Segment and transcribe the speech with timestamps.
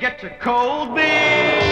[0.00, 1.69] get your cold beer.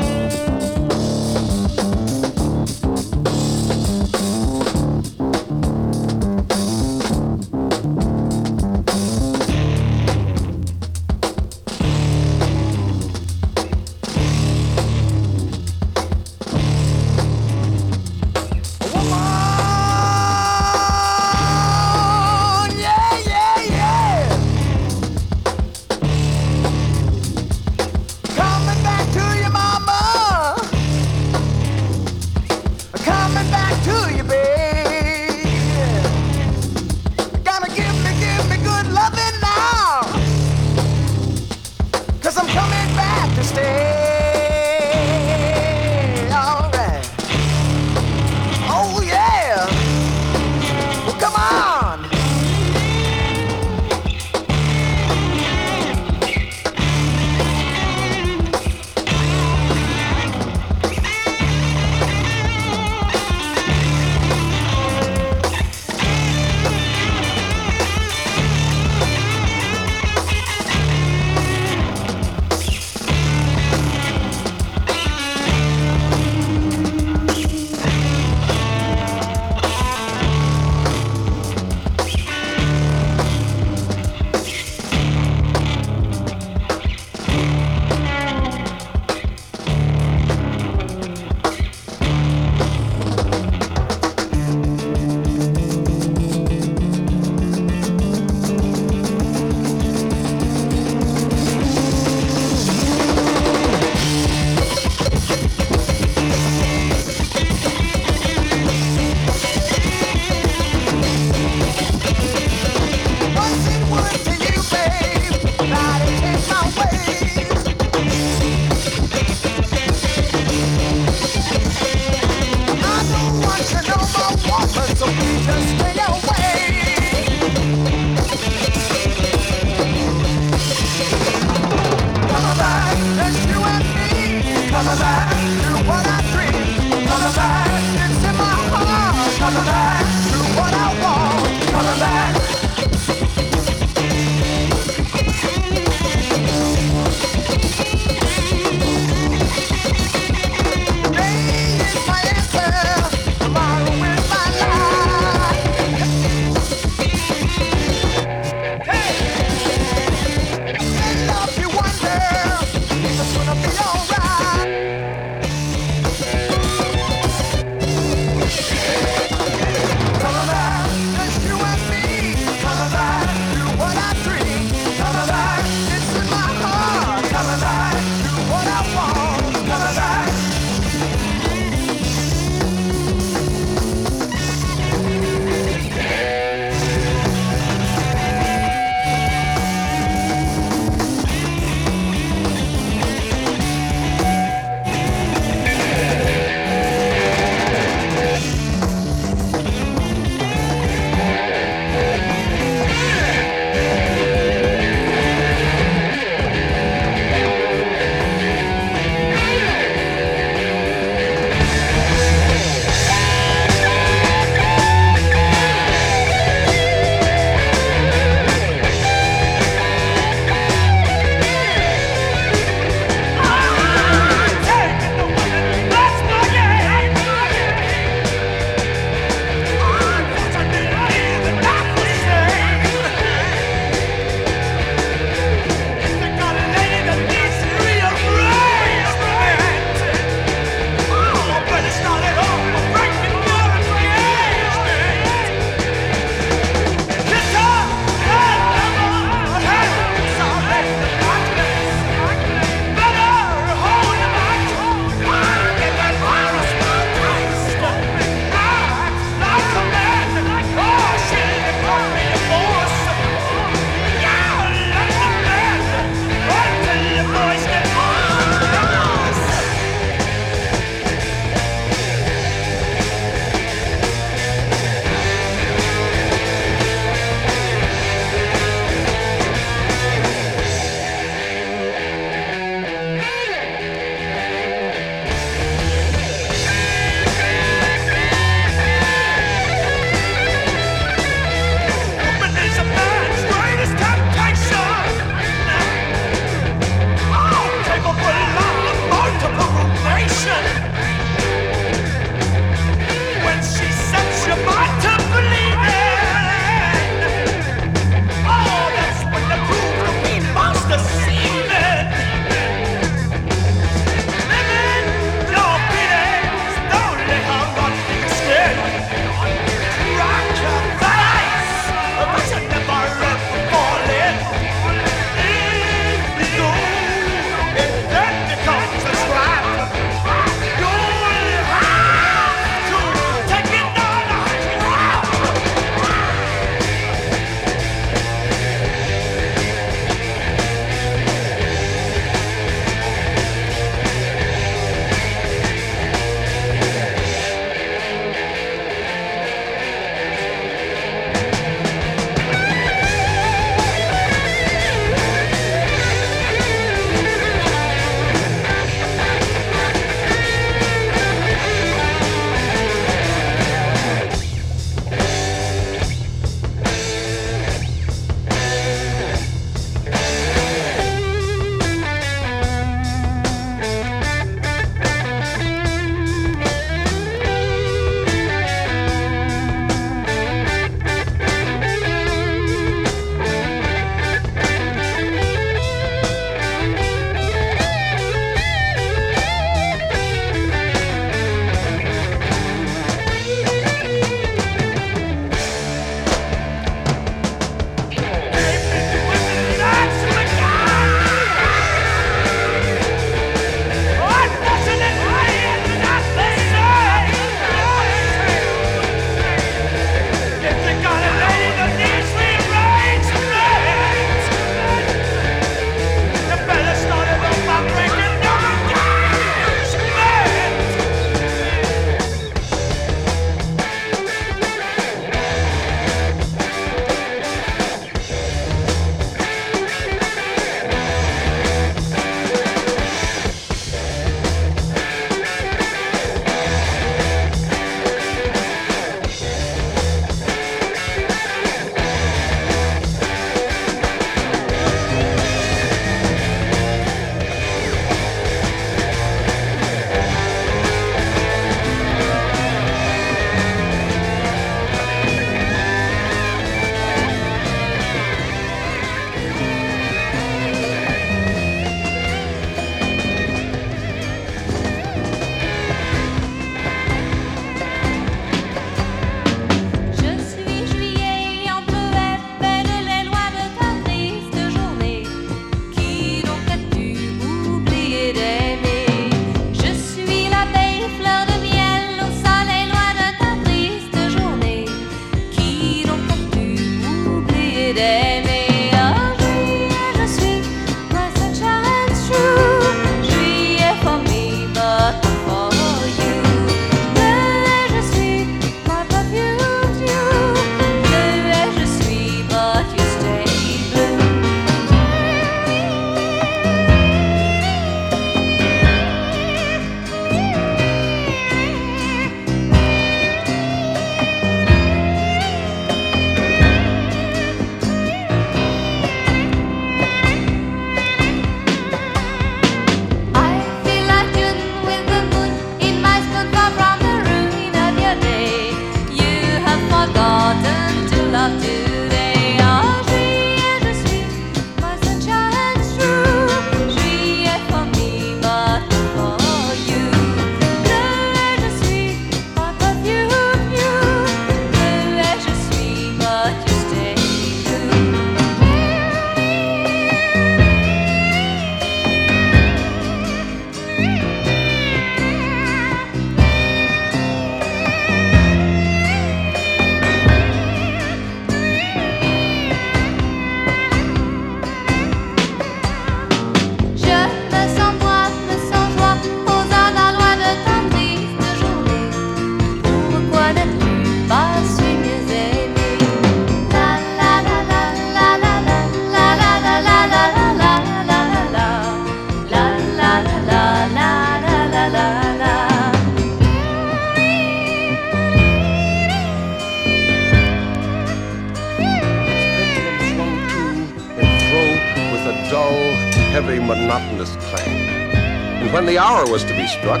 [599.78, 600.00] Struck,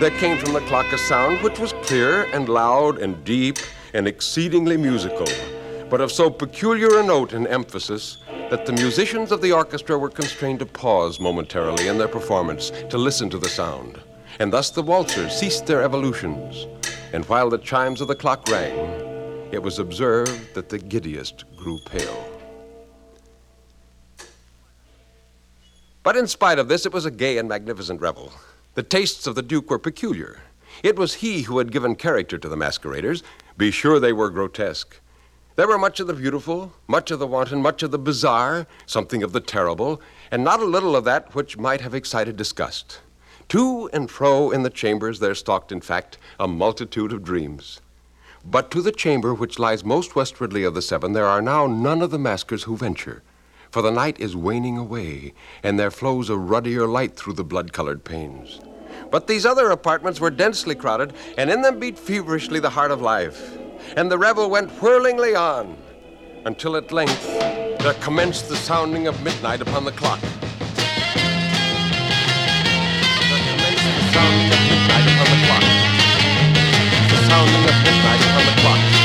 [0.00, 3.58] there came from the clock a sound which was clear and loud and deep
[3.92, 5.26] and exceedingly musical,
[5.90, 8.18] but of so peculiar a note and emphasis
[8.50, 12.96] that the musicians of the orchestra were constrained to pause momentarily in their performance to
[12.96, 14.00] listen to the sound.
[14.38, 16.66] And thus the waltzers ceased their evolutions.
[17.12, 18.78] And while the chimes of the clock rang,
[19.52, 22.26] it was observed that the giddiest grew pale.
[26.02, 28.32] But in spite of this, it was a gay and magnificent revel.
[28.74, 30.42] The tastes of the Duke were peculiar.
[30.84, 33.24] It was he who had given character to the masqueraders.
[33.56, 35.00] Be sure they were grotesque.
[35.56, 39.24] There were much of the beautiful, much of the wanton, much of the bizarre, something
[39.24, 43.00] of the terrible, and not a little of that which might have excited disgust.
[43.48, 47.80] To and fro in the chambers there stalked, in fact, a multitude of dreams.
[48.44, 52.02] But to the chamber which lies most westwardly of the seven, there are now none
[52.02, 53.24] of the maskers who venture
[53.70, 57.72] for the night is waning away, and there flows a ruddier light through the blood
[57.72, 58.60] colored panes.
[59.10, 63.00] But these other apartments were densely crowded, and in them beat feverishly the heart of
[63.00, 63.56] life.
[63.96, 65.76] And the revel went whirlingly on,
[66.44, 67.24] until at length
[67.80, 70.20] there commenced the sounding of midnight upon the clock.
[70.20, 70.28] The
[74.12, 75.64] sounding of midnight upon the clock.
[77.08, 78.99] The sounding of midnight upon the clock.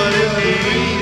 [0.00, 0.99] what it means.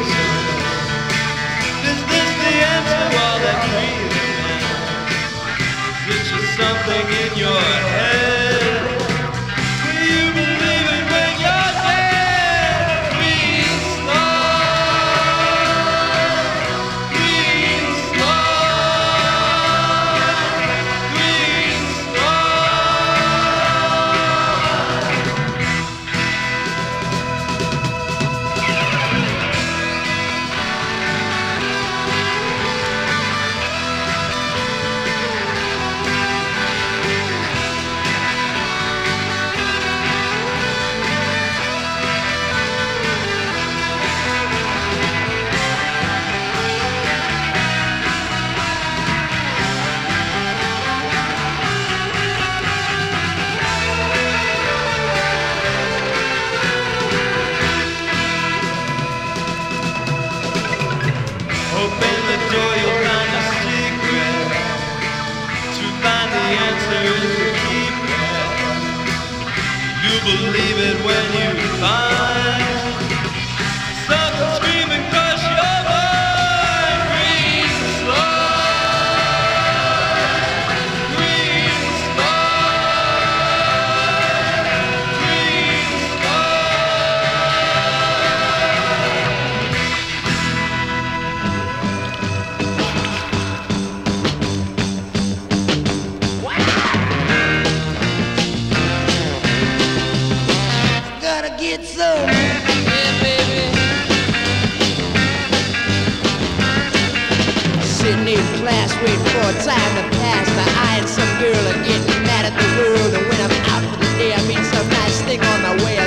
[108.09, 108.25] In
[108.65, 110.49] class, waiting for a time to pass.
[110.57, 113.85] But I and some girl are getting mad at the world, and when I'm out
[113.85, 115.98] for the day, I meet some nice thing on my way.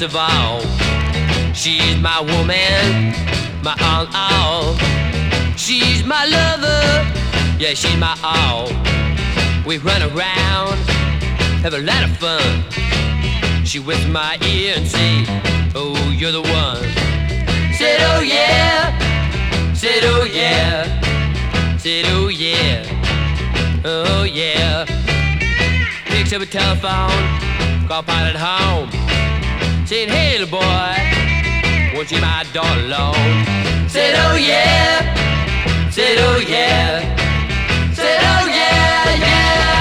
[0.00, 0.60] best of all.
[1.54, 3.12] She's my woman,
[3.62, 4.76] my all, all.
[5.56, 7.06] She's my lover,
[7.58, 8.68] yeah, she's my all.
[9.66, 10.78] We run around,
[11.62, 12.64] have a lot of fun.
[13.64, 15.24] She whips my ear and say,
[15.74, 16.82] Oh, you're the one.
[17.74, 24.84] Said, Oh yeah, said, Oh yeah, said, Oh yeah, oh yeah.
[26.06, 28.99] Picks up a telephone, call pilot home.
[29.90, 33.88] Said, hey, little boy, won't you my doll alone?
[33.88, 35.90] Said, oh, yeah.
[35.90, 37.00] Said, oh, yeah.
[37.92, 39.79] Said, oh, yeah, yeah.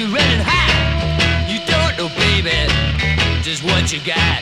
[0.00, 0.72] you're running hot.
[1.46, 2.56] You don't know, baby,
[3.42, 4.40] just what you got.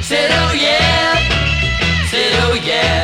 [0.00, 1.18] Said, oh yeah,
[2.06, 3.01] said, oh yeah.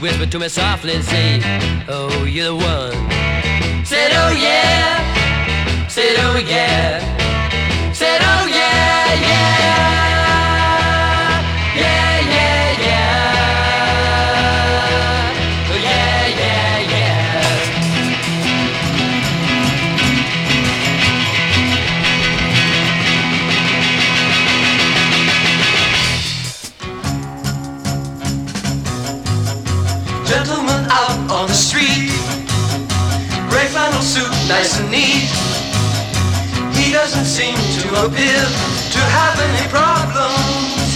[0.00, 1.40] whispered to me softly and say,
[1.88, 3.84] Oh, you're the one.
[3.84, 5.88] Said, Oh yeah.
[5.88, 7.92] Said, Oh yeah.
[7.92, 9.60] Said, Oh yeah, yeah.
[34.90, 35.28] need.
[36.76, 38.42] He doesn't seem to appear
[38.94, 40.89] to have any problems.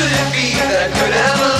[0.00, 1.59] could it be that I could ever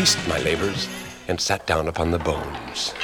[0.00, 0.88] ceased my labors
[1.28, 2.94] and sat down upon the bones.